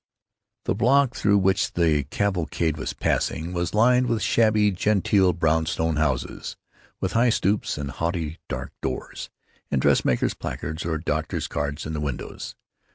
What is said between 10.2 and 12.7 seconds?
placards or doctors' cards in the windows.